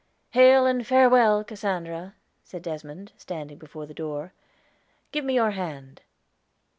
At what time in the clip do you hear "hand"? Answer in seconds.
5.51-6.01